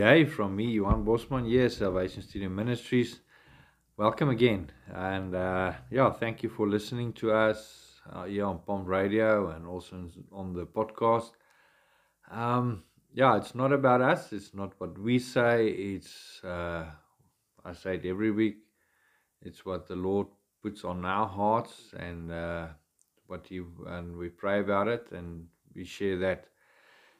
[0.00, 3.20] day from me, Johan Bosman, yes, Salvation Studio Ministries.
[3.98, 4.72] Welcome again.
[4.90, 9.66] And uh, yeah, thank you for listening to us uh, here on POM Radio and
[9.66, 11.32] also on the podcast.
[12.30, 12.82] Um,
[13.12, 16.86] yeah, it's not about us, it's not what we say, it's, uh,
[17.62, 18.56] I say it every week,
[19.42, 20.28] it's what the Lord
[20.62, 22.68] puts on our hearts and uh,
[23.26, 26.46] what He, and we pray about it and we share that.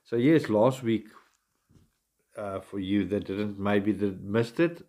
[0.02, 1.08] So, yes, last week
[2.40, 4.82] uh, for you that didn't maybe that missed it,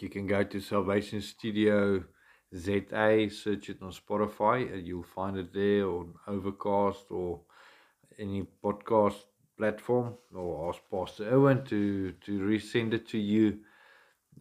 [0.00, 2.04] you can go to Salvation Studio
[2.56, 7.40] ZA, search it on Spotify, and you'll find it there, or Overcast, or
[8.18, 9.16] any podcast
[9.58, 13.58] platform, or ask Pastor Owen to to resend it to you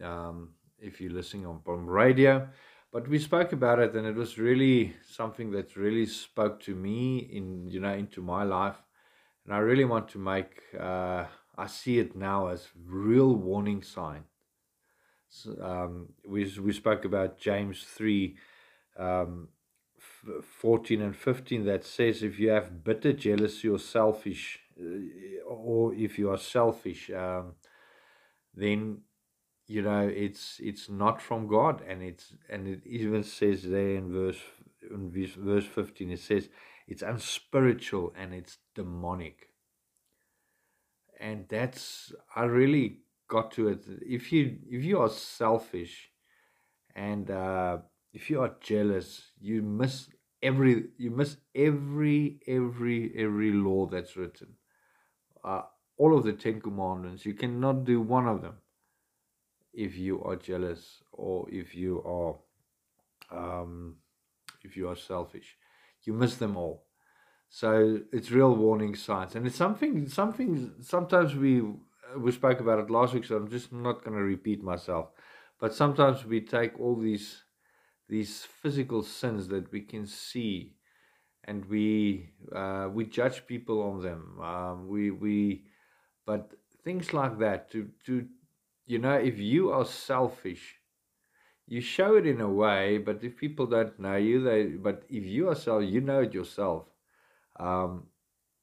[0.01, 0.49] um,
[0.79, 2.47] if you're listening on, on radio.
[2.91, 7.17] But we spoke about it, and it was really something that really spoke to me
[7.17, 8.79] in you know into my life,
[9.45, 10.61] and I really want to make.
[10.79, 14.23] Uh, I see it now as real warning sign.
[15.29, 18.37] So, um, we we spoke about James three,
[18.97, 19.49] um,
[20.41, 26.19] fourteen and fifteen that says if you have bitter jealousy or selfish, uh, or if
[26.19, 27.53] you are selfish, um,
[28.53, 29.01] then
[29.67, 34.11] you know it's it's not from God, and it's and it even says there in
[34.11, 34.41] verse
[34.89, 36.49] in verse, verse fifteen it says
[36.87, 39.49] it's unspiritual and it's demonic
[41.23, 43.85] and that's I really got to it.
[44.01, 46.09] If you if you are selfish,
[46.95, 47.77] and uh,
[48.13, 50.09] if you are jealous, you miss
[50.41, 54.49] every you miss every every every law that's written.
[55.43, 55.61] Uh,
[55.97, 58.55] all of the Ten Commandments, you cannot do one of them
[59.73, 62.35] if you are jealous or if you are
[63.31, 63.95] um,
[64.61, 65.57] if you are selfish.
[66.03, 66.83] You miss them all.
[67.55, 70.07] So it's real warning signs, and it's something.
[70.07, 70.73] Something.
[70.81, 71.61] Sometimes we
[72.17, 75.09] we spoke about it last week, so I'm just not going to repeat myself.
[75.59, 77.43] But sometimes we take all these
[78.09, 80.77] these physical sins that we can see,
[81.43, 84.39] and we uh, we judge people on them.
[84.41, 85.65] Um, we we,
[86.25, 87.69] but things like that.
[87.73, 88.27] To to
[88.87, 90.79] you know, if you are selfish,
[91.67, 92.97] you show it in a way.
[92.97, 94.63] But if people don't know you, they.
[94.63, 96.87] But if you are self, you know it yourself
[97.59, 98.07] um,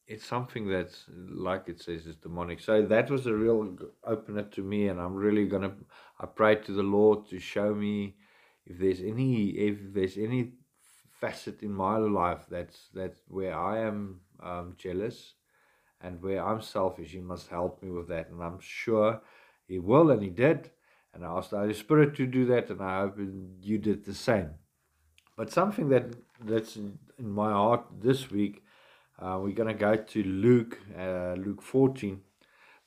[0.07, 2.61] it's something that's like it says is demonic.
[2.61, 5.73] So that was a real opener to me, and I'm really gonna.
[6.19, 8.17] I pray to the Lord to show me
[8.67, 10.53] if there's any if there's any
[11.21, 15.35] facet in my life that's that's where I am um, jealous
[16.01, 17.13] and where I'm selfish.
[17.13, 19.21] He must help me with that, and I'm sure
[19.69, 20.71] He will, and He did.
[21.13, 23.19] And I asked the Holy Spirit to do that, and I hope
[23.61, 24.51] you did the same.
[25.37, 26.07] But something that
[26.45, 28.63] that's in my heart this week
[29.21, 32.21] uh, we're going to go to Luke, uh, Luke 14.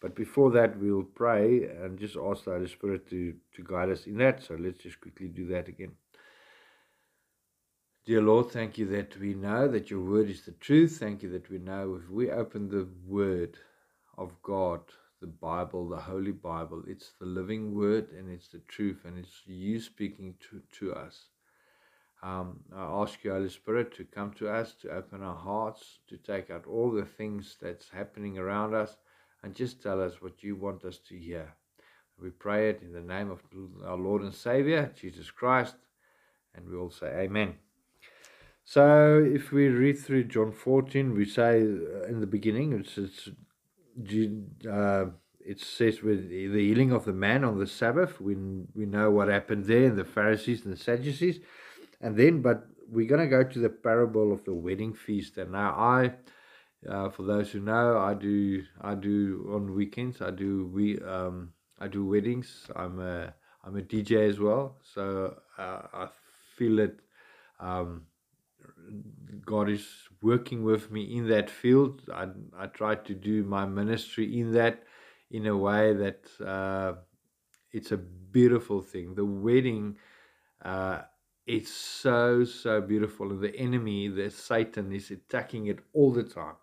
[0.02, 4.06] But before that, we'll pray and just ask the Holy Spirit to, to guide us
[4.06, 4.44] in that.
[4.44, 5.94] So let's just quickly do that again.
[8.06, 10.98] Dear Lord, thank you that we know that your word is the truth.
[11.00, 13.58] Thank you that we know if we open the word
[14.18, 14.82] of God,
[15.22, 19.44] the Bible, the Holy Bible, it's the living word and it's the truth and it's
[19.46, 21.28] you speaking to, to us.
[22.24, 26.18] Um, I ask you, Holy Spirit, to come to us, to open our hearts, to
[26.18, 28.96] take out all the things that's happening around us,
[29.44, 31.54] and just tell us what you want us to hear.
[32.18, 33.42] We pray it in the name of
[33.86, 35.76] our Lord and Savior, Jesus Christ,
[36.56, 37.56] and we all say Amen.
[38.64, 43.30] So, if we read through John 14, we say uh, in the beginning, it's, it's
[44.66, 45.08] uh,
[45.46, 48.22] it says with the healing of the man on the Sabbath.
[48.22, 48.36] We,
[48.74, 51.42] we know what happened there in the Pharisees and the Sadducees
[52.04, 55.38] and then, but we're going to go to the parable of the wedding feast.
[55.38, 56.14] And now I,
[56.88, 60.22] uh, for those who know, I do I do on weekends.
[60.22, 62.68] I do we um I do weddings.
[62.76, 63.34] I'm a
[63.64, 64.76] I'm a DJ as well.
[64.84, 66.08] So uh, I
[66.58, 67.00] feel that
[67.62, 68.04] um,
[69.46, 69.88] God is
[70.22, 72.02] working with me in that field.
[72.14, 72.28] I
[72.58, 74.84] I try to do my ministry in that
[75.32, 76.96] in a way that uh,
[77.72, 79.16] it's a beautiful thing.
[79.16, 79.96] The wedding.
[80.62, 81.04] Uh,
[81.46, 83.32] it's so so beautiful.
[83.32, 86.56] And the enemy the satan is attacking it all the time.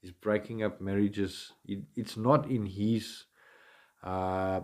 [0.00, 1.52] He's breaking up marriages.
[1.64, 3.24] It, it's not in his
[4.02, 4.60] uh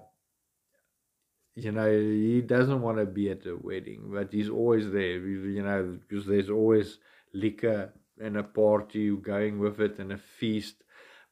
[1.56, 5.18] you know he doesn't want to be at the wedding but he's always there.
[5.18, 6.98] You know because there's always
[7.32, 10.84] liquor and a party going with it and a feast.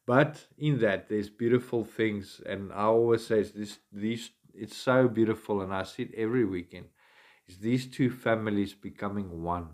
[0.05, 2.41] But in that there's beautiful things.
[2.45, 6.85] And i always say this these it's so beautiful and i see it every weekend
[7.47, 9.69] is these two families becoming one.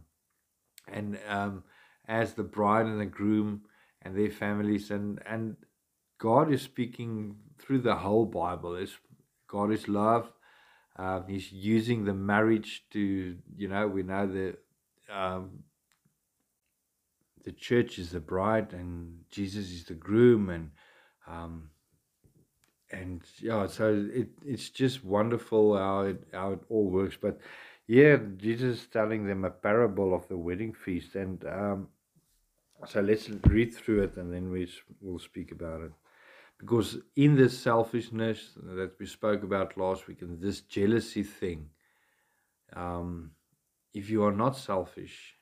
[0.88, 1.64] And um,
[2.08, 3.62] as the bride and the groom
[4.02, 5.58] and their families, and, and
[6.18, 8.76] God is speaking through the whole Bible.
[8.76, 8.98] It's,
[9.48, 10.32] God is love.
[10.96, 14.58] Um, he's using the marriage to, you know, we know the
[15.10, 15.64] um,
[17.44, 20.72] the church is the bride and Jesus is the groom, and
[21.28, 21.70] um,
[22.92, 27.18] and yeah, so it it's just wonderful how it how it all works.
[27.22, 27.40] But
[27.88, 31.88] yeah, Jesus is telling them a parable of the wedding feast, and um,
[32.88, 34.70] so let's read through it, and then we
[35.02, 35.92] will speak about it.
[36.60, 41.70] Because in this selfishness that we spoke about last week, and this jealousy thing,
[42.76, 43.32] um,
[43.94, 45.36] if you are not selfish,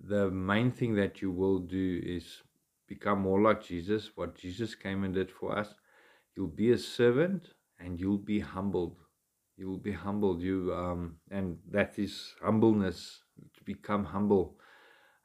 [0.00, 2.42] the main thing that you will do is
[2.86, 5.74] become more like Jesus, what Jesus came and did for us.
[6.36, 7.48] You'll be a servant
[7.78, 8.96] and you'll be humbled.
[9.56, 10.40] You will be humbled.
[10.40, 13.22] You um, and that is humbleness
[13.56, 14.56] to become humble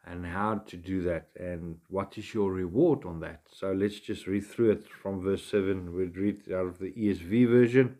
[0.05, 3.41] and how to do that and what is your reward on that.
[3.51, 5.93] So let's just read through it from verse 7.
[5.93, 7.97] We'll read out of the ESV version.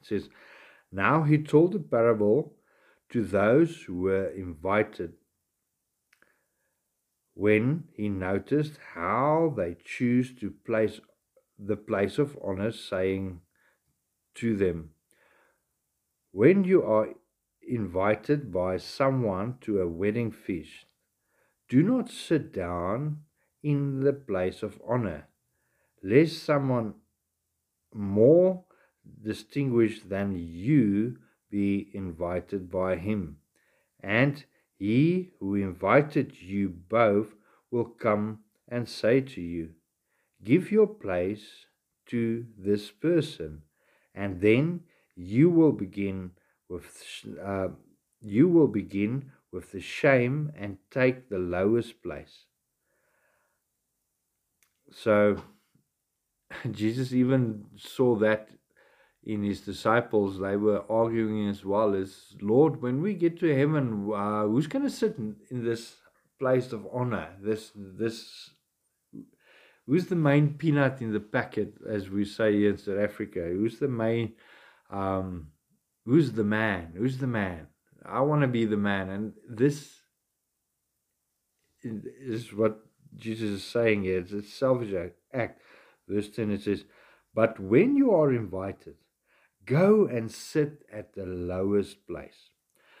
[0.00, 0.28] It says,
[0.90, 2.54] Now he told a parable
[3.10, 5.14] to those who were invited.
[7.34, 11.00] When he noticed how they choose to place
[11.62, 13.40] the place of honor, saying
[14.36, 14.90] to them,
[16.32, 17.08] When you are
[17.62, 20.86] invited by someone to a wedding feast,
[21.68, 23.18] do not sit down
[23.62, 25.28] in the place of honor,
[26.02, 26.94] lest someone
[27.94, 28.64] more
[29.22, 31.16] distinguished than you
[31.50, 33.36] be invited by him.
[34.00, 34.44] And
[34.78, 37.34] he who invited you both
[37.70, 39.70] will come and say to you,
[40.42, 41.66] Give your place
[42.06, 43.62] to this person,
[44.14, 44.80] and then
[45.14, 46.32] you will begin
[46.68, 47.04] with
[47.44, 47.68] uh,
[48.20, 52.46] you will begin with the shame and take the lowest place.
[54.92, 55.42] So
[56.70, 58.50] Jesus even saw that
[59.24, 60.38] in his disciples.
[60.38, 64.84] They were arguing as well as, Lord, when we get to heaven, uh, who's going
[64.84, 65.96] to sit in, in this
[66.38, 67.28] place of honor?
[67.40, 68.50] This, this,
[69.90, 73.40] who's the main peanut in the packet, as we say in South Africa?
[73.40, 74.34] Who's the main,
[74.88, 75.48] um,
[76.06, 76.92] who's the man?
[76.96, 77.66] Who's the man?
[78.06, 79.10] I want to be the man.
[79.10, 79.90] And this
[81.82, 82.78] is what
[83.16, 84.20] Jesus is saying here.
[84.20, 84.94] It's a selfish
[85.34, 85.60] act.
[86.06, 86.84] Verse 10 it says,
[87.34, 88.94] But when you are invited,
[89.66, 92.50] go and sit at the lowest place,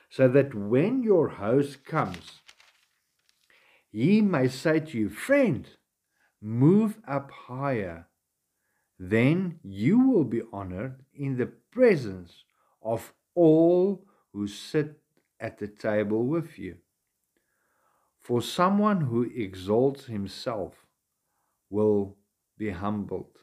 [0.08, 2.40] so that when your host comes,
[3.92, 5.68] he may say to you, Friend,
[6.40, 8.06] move up higher.
[8.98, 12.44] Then you will be honored in the presence
[12.82, 15.00] of all who sit
[15.38, 16.76] at the table with you.
[18.18, 20.86] For someone who exalts himself
[21.70, 22.16] will
[22.58, 23.38] be humbled,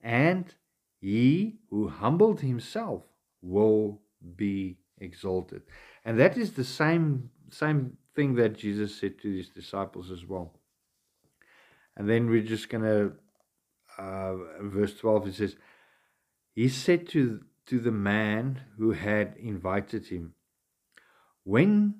[0.00, 0.52] and
[1.00, 3.04] he who humbled himself
[3.40, 4.00] will
[4.36, 5.62] be exalted.
[6.04, 10.52] And that is the same, same thing that Jesus said to his disciples as well.
[11.96, 13.12] And then we're just going to,
[13.98, 15.56] uh, verse 12, it says,
[16.54, 20.34] He said to to the man who had invited him.
[21.44, 21.94] When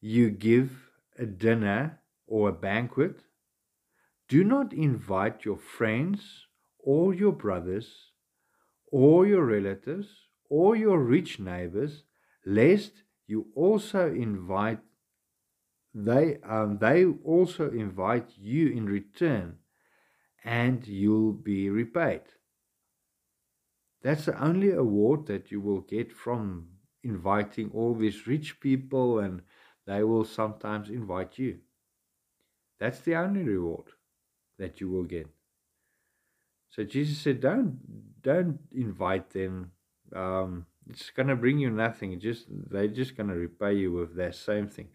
[0.00, 0.70] you give
[1.18, 3.24] a dinner or a banquet,
[4.28, 6.46] do not invite your friends
[6.78, 8.12] or your brothers
[8.90, 10.08] or your relatives
[10.48, 12.04] or your rich neighbors,
[12.44, 14.80] lest you also invite
[15.94, 19.56] they um, they also invite you in return
[20.44, 22.22] and you'll be repaid.
[24.02, 26.68] That's the only award that you will get from
[27.02, 29.42] inviting all these rich people, and
[29.86, 31.58] they will sometimes invite you.
[32.78, 33.84] That's the only reward
[34.58, 35.28] that you will get.
[36.70, 39.72] So Jesus said, "Don't don't invite them.
[40.14, 42.18] Um, it's going to bring you nothing.
[42.18, 44.88] just they're just going to repay you with that same thing.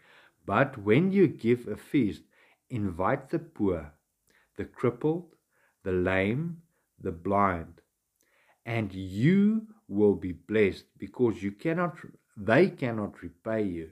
[0.45, 2.23] But when you give a feast,
[2.69, 3.93] invite the poor,
[4.57, 5.35] the crippled,
[5.83, 6.61] the lame,
[6.99, 7.81] the blind,
[8.65, 11.97] and you will be blessed because you cannot
[12.37, 13.91] they cannot repay you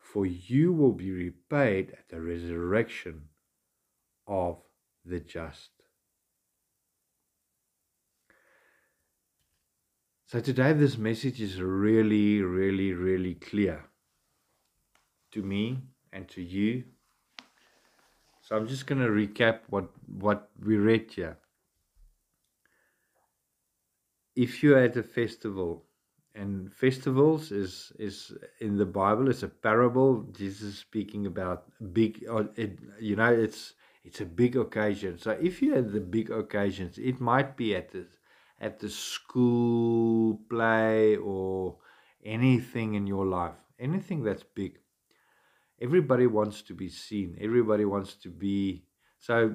[0.00, 3.28] for you will be repaid at the resurrection
[4.26, 4.58] of
[5.04, 5.70] the just.
[10.26, 13.89] So today this message is really really really clear
[15.30, 15.78] to me
[16.12, 16.84] and to you
[18.40, 21.36] so i'm just going to recap what what we read here
[24.36, 25.84] if you're at a festival
[26.34, 32.24] and festivals is is in the bible it's a parable jesus is speaking about big
[32.30, 32.44] uh,
[33.00, 35.18] you know it's it's a big occasion.
[35.18, 38.06] So if you have the big occasions, it might be at the
[38.60, 41.76] at the school play or
[42.24, 44.78] anything in your life, anything that's big.
[45.80, 47.36] Everybody wants to be seen.
[47.40, 48.84] Everybody wants to be
[49.18, 49.54] so.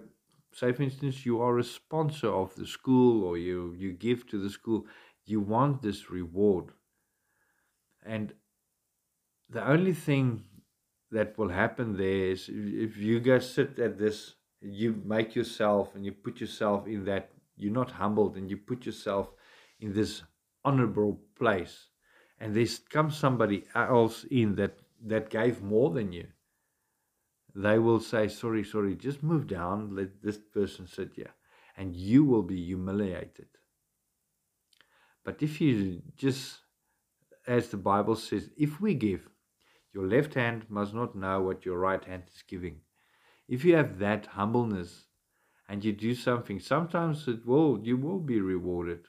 [0.54, 4.38] Say, for instance, you are a sponsor of the school or you you give to
[4.40, 4.86] the school.
[5.26, 6.72] You want this reward,
[8.06, 8.34] and
[9.50, 10.44] the only thing
[11.12, 16.06] that will happen there is if you go sit at this, you make yourself and
[16.06, 19.30] you put yourself in that, you're not humbled and you put yourself
[19.80, 20.24] in this
[20.64, 21.88] honorable place.
[22.40, 26.28] And there's comes somebody else in that, that gave more than you.
[27.54, 31.34] They will say, sorry, sorry, just move down, let this person sit here.
[31.78, 33.48] And you will be humiliated.
[35.24, 36.60] But if you just,
[37.48, 39.28] as the Bible says, if we give,
[39.94, 42.82] your left hand must not know what your right hand is giving.
[43.48, 45.06] If you have that humbleness
[45.70, 49.08] and you do something, sometimes it will you will be rewarded.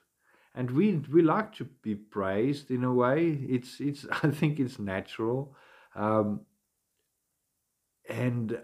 [0.55, 3.31] And we we like to be praised in a way.
[3.49, 5.57] It's it's I think it's natural.
[5.97, 6.43] Um,
[8.09, 8.59] and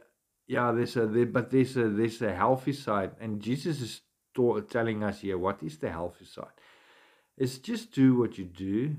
[0.47, 4.01] yeah, there's a there, but there's a there's a healthy side, and Jesus is
[4.71, 6.57] telling us here what is the healthy side.
[7.37, 8.97] It's just do what you do,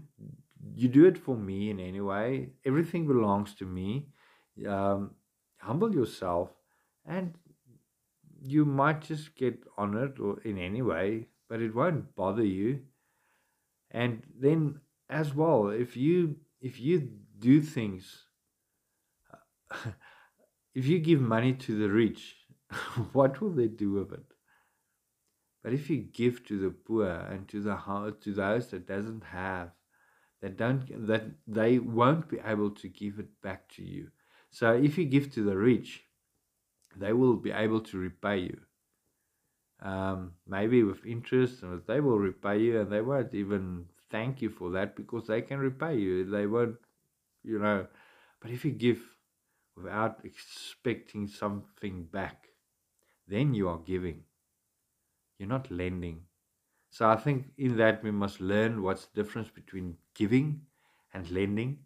[0.76, 2.50] you do it for me in any way.
[2.66, 4.08] Everything belongs to me.
[4.68, 5.12] Um,
[5.58, 6.50] humble yourself,
[7.06, 7.34] and
[8.42, 12.82] you might just get honored or in any way, but it won't bother you.
[13.92, 17.10] And then, as well, if you if you
[17.40, 18.23] do things,
[20.76, 22.36] if you give money to the rich,
[23.14, 24.26] what will they do with it?
[25.64, 29.72] But if you give to the poor and to the to those that doesn't have,
[30.42, 34.10] that don't that they won't be able to give it back to you.
[34.52, 36.04] So if you give to the rich,
[36.98, 38.60] they will be able to repay you.
[39.82, 44.50] Um, maybe with interest, and they will repay you, and they won't even thank you
[44.50, 46.30] for that because they can repay you.
[46.30, 46.76] They won't,
[47.44, 47.88] you know.
[48.42, 49.02] But if you give
[49.76, 52.50] without expecting something back,
[53.28, 54.24] then you are giving.
[55.38, 56.22] You're not lending.
[56.90, 60.62] So I think in that we must learn what's the difference between giving
[61.14, 61.80] and lending.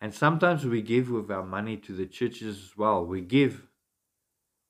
[0.00, 3.04] And sometimes we give with our money to the churches as well.
[3.04, 3.66] We give.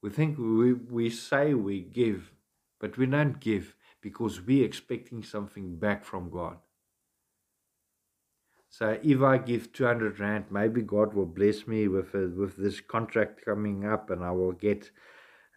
[0.02, 2.32] We think we, we say we give,
[2.80, 6.56] but we don't give because we're expecting something back from God.
[8.70, 12.80] So if I give 200 Rand, maybe God will bless me with, a, with this
[12.80, 14.90] contract coming up and I will get,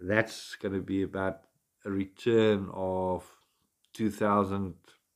[0.01, 1.41] that's going to be about
[1.85, 3.23] a return of
[3.93, 4.73] 2000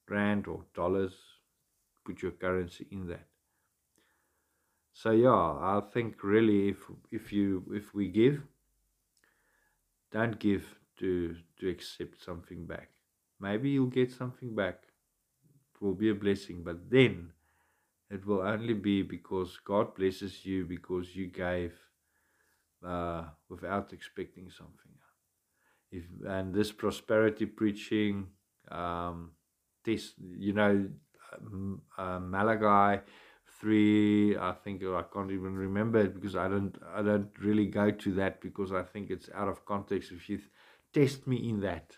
[0.07, 1.13] rand or dollars.
[2.05, 3.27] Put your currency in that.
[4.93, 6.77] So yeah i think really if
[7.11, 8.41] if you if we give
[10.11, 10.63] don't give
[10.97, 12.89] to to accept something back.
[13.39, 14.79] Maybe you'll get something back.
[15.75, 17.33] It will be a blessing but then
[18.09, 21.73] it will only be because god blesses you because you gave
[22.85, 24.93] uh, without expecting something
[25.91, 28.27] if and this prosperity preaching
[28.71, 29.31] um,
[29.85, 30.87] test, you know,
[31.97, 33.01] uh, Malachi
[33.59, 34.37] three.
[34.37, 38.13] I think I can't even remember it because I don't I don't really go to
[38.15, 40.11] that because I think it's out of context.
[40.11, 40.39] If you
[40.93, 41.95] test me in that,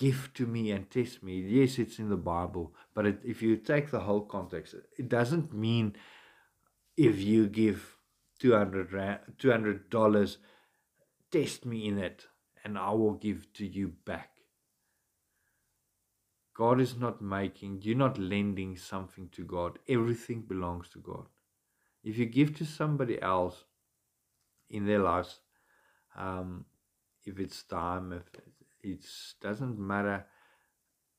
[0.00, 1.40] give to me and test me.
[1.40, 5.52] Yes, it's in the Bible, but it, if you take the whole context, it doesn't
[5.52, 5.94] mean
[6.96, 7.96] if you give
[8.38, 10.38] 200 200 dollars,
[11.30, 12.26] test me in it,
[12.64, 14.30] and I will give to you back.
[16.54, 19.78] God is not making, you're not lending something to God.
[19.86, 21.26] Everything belongs to God.
[22.02, 23.64] If you give to somebody else
[24.70, 25.40] in their lives,
[26.16, 26.64] um,
[27.24, 28.42] if it's time, if
[28.82, 29.04] it
[29.40, 30.26] doesn't matter,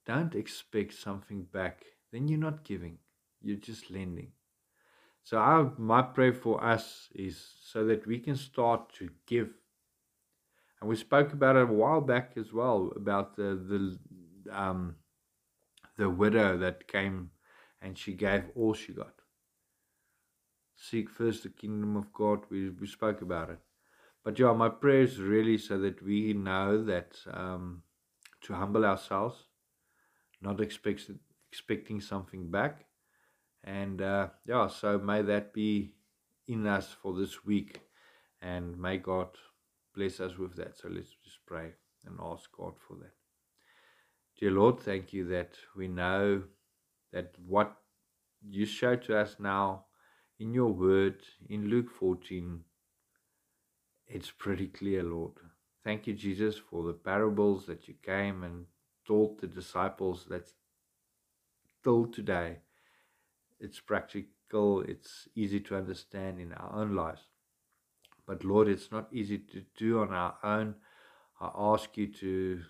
[0.06, 1.84] don't expect something back.
[2.12, 2.98] Then you're not giving,
[3.42, 4.32] you're just lending.
[5.24, 9.50] So our, my prayer for us is so that we can start to give.
[10.80, 14.96] And we spoke about it a while back as well about the the um,
[15.98, 17.30] the widow that came
[17.82, 19.14] and she gave all she got.
[20.76, 22.40] Seek first the kingdom of God.
[22.50, 23.60] We, we spoke about it.
[24.24, 27.84] But yeah, my prayer is really so that we know that um,
[28.42, 29.48] to humble ourselves,
[30.42, 31.10] not expect,
[31.52, 32.86] expecting something back.
[33.64, 35.94] And uh, yeah, so may that be
[36.48, 37.82] in us for this week.
[38.42, 39.30] And may God
[39.96, 40.78] bless us with that.
[40.78, 41.72] So let's just pray
[42.06, 43.14] and ask God for that.
[44.40, 46.44] Dear Lord, thank you that we know
[47.12, 47.76] that what
[48.48, 49.86] you show to us now
[50.40, 52.62] in your word in Luke 14,
[54.14, 55.34] it's pretty clear, Lord.
[55.84, 58.66] Thank you, Jesus, for the parables that you came and
[59.06, 60.52] taught the disciples that
[61.84, 62.58] till today
[63.60, 67.22] it's practical, it's easy to understand in our own lives.
[68.28, 70.76] But Lord, it's not easy to do on our own.
[71.40, 72.62] I ask you to,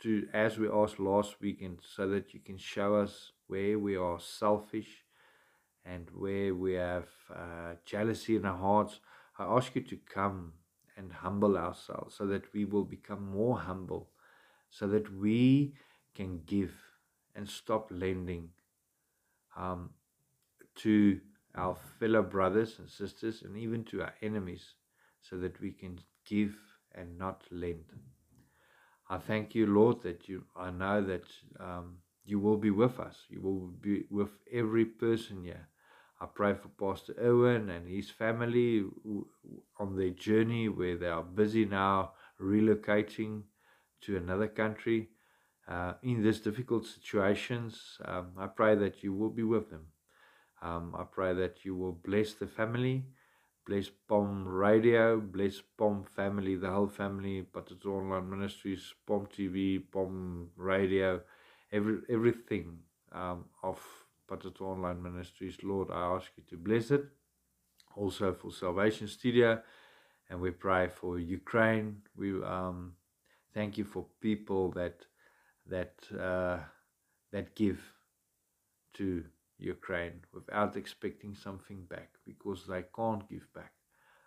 [0.00, 4.18] to as we asked last weekend, so that you can show us where we are
[4.20, 5.04] selfish
[5.84, 9.00] and where we have uh, jealousy in our hearts.
[9.38, 10.52] I ask you to come
[10.96, 14.10] and humble ourselves so that we will become more humble,
[14.70, 15.74] so that we
[16.14, 16.72] can give
[17.34, 18.48] and stop lending
[19.56, 19.90] um,
[20.76, 21.20] to
[21.56, 24.74] our fellow brothers and sisters and even to our enemies
[25.20, 26.54] so that we can give
[26.94, 27.84] and not lend.
[29.08, 31.24] I thank you, Lord, that you, I know that
[31.60, 33.16] um, you will be with us.
[33.28, 35.68] You will be with every person here.
[36.20, 38.84] I pray for Pastor Owen and his family
[39.78, 43.42] on their journey where they are busy now relocating
[44.02, 45.10] to another country.
[45.66, 49.86] Uh, in these difficult situations, um, I pray that you will be with them.
[50.62, 53.04] Um, I pray that you will bless the family,
[53.66, 60.50] bless POM Radio, bless POM family, the whole family, Patato Online Ministries, POM TV, POM
[60.56, 61.20] Radio,
[61.72, 62.78] every everything
[63.12, 63.80] um, of
[64.28, 65.56] Patato Online Ministries.
[65.62, 67.04] Lord, I ask you to bless it.
[67.96, 69.62] Also for Salvation Studio,
[70.28, 72.02] and we pray for Ukraine.
[72.16, 72.94] We um,
[73.52, 75.06] thank you for people that
[75.66, 76.58] that uh,
[77.30, 77.80] that give
[78.94, 79.24] to
[79.58, 83.72] Ukraine without expecting something back because they can't give back.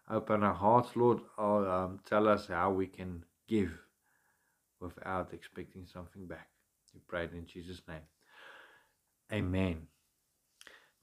[0.10, 1.20] Open our hearts, Lord.
[1.38, 3.74] Um, tell us how we can give
[4.80, 6.50] without expecting something back.
[6.94, 8.08] We pray in Jesus' name.
[9.32, 9.88] Amen.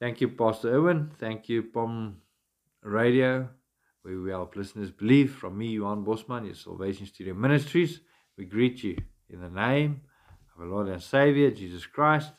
[0.01, 1.11] Thank you, Pastor Owen.
[1.19, 2.17] Thank you, POM
[2.83, 3.49] Radio,
[4.03, 5.35] where we help listeners believe.
[5.35, 8.01] From me, Johan Bosman, your Salvation Studio Ministries,
[8.37, 8.97] we greet you
[9.31, 10.03] in the name
[10.55, 12.33] of our Lord and Savior, Jesus Christ.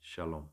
[0.00, 0.48] Shalom.